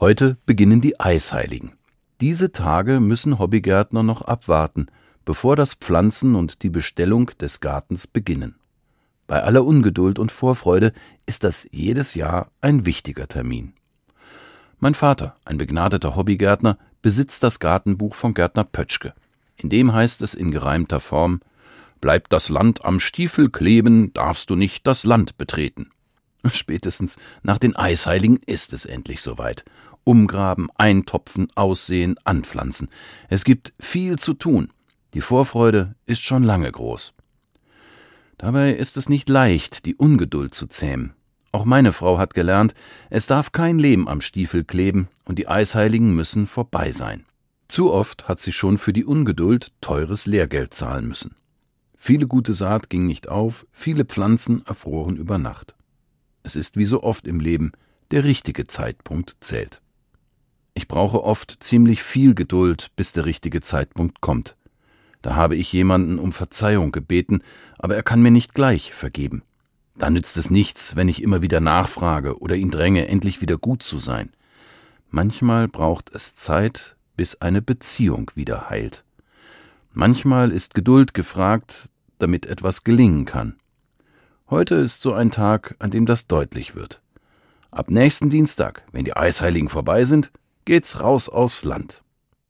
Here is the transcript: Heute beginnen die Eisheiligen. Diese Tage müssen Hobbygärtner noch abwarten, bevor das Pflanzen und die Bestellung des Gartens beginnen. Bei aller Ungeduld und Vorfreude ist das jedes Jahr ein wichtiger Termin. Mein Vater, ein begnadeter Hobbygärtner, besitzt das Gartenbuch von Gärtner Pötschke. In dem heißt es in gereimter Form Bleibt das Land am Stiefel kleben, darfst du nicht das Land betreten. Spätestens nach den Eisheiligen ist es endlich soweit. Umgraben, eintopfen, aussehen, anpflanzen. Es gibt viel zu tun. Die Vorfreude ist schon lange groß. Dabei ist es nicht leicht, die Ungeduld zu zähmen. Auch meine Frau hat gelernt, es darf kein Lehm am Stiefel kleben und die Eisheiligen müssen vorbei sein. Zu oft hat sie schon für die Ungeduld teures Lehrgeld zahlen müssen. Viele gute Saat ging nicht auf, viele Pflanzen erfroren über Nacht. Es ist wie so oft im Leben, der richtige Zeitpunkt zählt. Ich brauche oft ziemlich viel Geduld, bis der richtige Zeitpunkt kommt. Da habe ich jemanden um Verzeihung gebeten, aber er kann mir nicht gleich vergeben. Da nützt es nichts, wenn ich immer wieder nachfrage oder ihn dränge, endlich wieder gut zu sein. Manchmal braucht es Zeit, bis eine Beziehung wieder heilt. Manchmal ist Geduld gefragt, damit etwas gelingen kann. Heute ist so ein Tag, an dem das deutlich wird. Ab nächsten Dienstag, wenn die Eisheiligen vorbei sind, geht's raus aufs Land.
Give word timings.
Heute 0.00 0.38
beginnen 0.46 0.80
die 0.80 0.98
Eisheiligen. 0.98 1.74
Diese 2.22 2.52
Tage 2.52 3.00
müssen 3.00 3.38
Hobbygärtner 3.38 4.02
noch 4.02 4.22
abwarten, 4.22 4.86
bevor 5.26 5.56
das 5.56 5.74
Pflanzen 5.74 6.36
und 6.36 6.62
die 6.62 6.70
Bestellung 6.70 7.30
des 7.38 7.60
Gartens 7.60 8.06
beginnen. 8.06 8.54
Bei 9.26 9.42
aller 9.42 9.62
Ungeduld 9.62 10.18
und 10.18 10.32
Vorfreude 10.32 10.94
ist 11.26 11.44
das 11.44 11.68
jedes 11.70 12.14
Jahr 12.14 12.50
ein 12.62 12.86
wichtiger 12.86 13.28
Termin. 13.28 13.74
Mein 14.78 14.94
Vater, 14.94 15.36
ein 15.44 15.58
begnadeter 15.58 16.16
Hobbygärtner, 16.16 16.78
besitzt 17.02 17.42
das 17.42 17.58
Gartenbuch 17.58 18.14
von 18.14 18.32
Gärtner 18.32 18.64
Pötschke. 18.64 19.12
In 19.56 19.68
dem 19.68 19.92
heißt 19.92 20.22
es 20.22 20.32
in 20.32 20.50
gereimter 20.50 21.00
Form 21.00 21.40
Bleibt 22.00 22.32
das 22.32 22.48
Land 22.48 22.86
am 22.86 23.00
Stiefel 23.00 23.50
kleben, 23.50 24.14
darfst 24.14 24.48
du 24.48 24.56
nicht 24.56 24.86
das 24.86 25.04
Land 25.04 25.36
betreten. 25.36 25.90
Spätestens 26.52 27.16
nach 27.42 27.58
den 27.58 27.76
Eisheiligen 27.76 28.38
ist 28.46 28.72
es 28.72 28.84
endlich 28.84 29.20
soweit. 29.20 29.64
Umgraben, 30.04 30.68
eintopfen, 30.76 31.48
aussehen, 31.54 32.16
anpflanzen. 32.24 32.88
Es 33.28 33.44
gibt 33.44 33.72
viel 33.78 34.18
zu 34.18 34.34
tun. 34.34 34.72
Die 35.14 35.20
Vorfreude 35.20 35.94
ist 36.06 36.22
schon 36.22 36.42
lange 36.42 36.70
groß. 36.70 37.12
Dabei 38.38 38.72
ist 38.72 38.96
es 38.96 39.08
nicht 39.08 39.28
leicht, 39.28 39.84
die 39.84 39.96
Ungeduld 39.96 40.54
zu 40.54 40.66
zähmen. 40.66 41.12
Auch 41.52 41.64
meine 41.64 41.92
Frau 41.92 42.18
hat 42.18 42.32
gelernt, 42.32 42.74
es 43.10 43.26
darf 43.26 43.52
kein 43.52 43.78
Lehm 43.78 44.08
am 44.08 44.20
Stiefel 44.20 44.64
kleben 44.64 45.08
und 45.24 45.38
die 45.38 45.48
Eisheiligen 45.48 46.14
müssen 46.14 46.46
vorbei 46.46 46.92
sein. 46.92 47.26
Zu 47.68 47.92
oft 47.92 48.28
hat 48.28 48.40
sie 48.40 48.52
schon 48.52 48.78
für 48.78 48.92
die 48.92 49.04
Ungeduld 49.04 49.72
teures 49.80 50.26
Lehrgeld 50.26 50.74
zahlen 50.74 51.08
müssen. 51.08 51.34
Viele 51.96 52.26
gute 52.26 52.54
Saat 52.54 52.88
ging 52.88 53.06
nicht 53.06 53.28
auf, 53.28 53.66
viele 53.72 54.04
Pflanzen 54.04 54.64
erfroren 54.64 55.16
über 55.16 55.38
Nacht. 55.38 55.74
Es 56.42 56.56
ist 56.56 56.76
wie 56.76 56.84
so 56.84 57.02
oft 57.02 57.26
im 57.26 57.40
Leben, 57.40 57.72
der 58.10 58.24
richtige 58.24 58.66
Zeitpunkt 58.66 59.36
zählt. 59.40 59.80
Ich 60.74 60.88
brauche 60.88 61.22
oft 61.22 61.58
ziemlich 61.60 62.02
viel 62.02 62.34
Geduld, 62.34 62.88
bis 62.96 63.12
der 63.12 63.26
richtige 63.26 63.60
Zeitpunkt 63.60 64.20
kommt. 64.20 64.56
Da 65.22 65.34
habe 65.34 65.56
ich 65.56 65.72
jemanden 65.72 66.18
um 66.18 66.32
Verzeihung 66.32 66.92
gebeten, 66.92 67.42
aber 67.78 67.94
er 67.96 68.02
kann 68.02 68.22
mir 68.22 68.30
nicht 68.30 68.54
gleich 68.54 68.94
vergeben. 68.94 69.42
Da 69.96 70.08
nützt 70.08 70.38
es 70.38 70.50
nichts, 70.50 70.96
wenn 70.96 71.08
ich 71.08 71.22
immer 71.22 71.42
wieder 71.42 71.60
nachfrage 71.60 72.38
oder 72.38 72.56
ihn 72.56 72.70
dränge, 72.70 73.06
endlich 73.08 73.42
wieder 73.42 73.58
gut 73.58 73.82
zu 73.82 73.98
sein. 73.98 74.30
Manchmal 75.10 75.68
braucht 75.68 76.10
es 76.14 76.34
Zeit, 76.34 76.96
bis 77.16 77.42
eine 77.42 77.60
Beziehung 77.60 78.30
wieder 78.34 78.70
heilt. 78.70 79.04
Manchmal 79.92 80.52
ist 80.52 80.74
Geduld 80.74 81.12
gefragt, 81.12 81.90
damit 82.18 82.46
etwas 82.46 82.84
gelingen 82.84 83.26
kann. 83.26 83.56
Heute 84.50 84.74
ist 84.74 85.02
so 85.02 85.12
ein 85.12 85.30
Tag, 85.30 85.76
an 85.78 85.92
dem 85.92 86.06
das 86.06 86.26
deutlich 86.26 86.74
wird. 86.74 87.00
Ab 87.70 87.88
nächsten 87.88 88.30
Dienstag, 88.30 88.82
wenn 88.90 89.04
die 89.04 89.16
Eisheiligen 89.16 89.68
vorbei 89.68 90.04
sind, 90.04 90.32
geht's 90.64 90.98
raus 90.98 91.28
aufs 91.28 91.62
Land. 91.62 92.02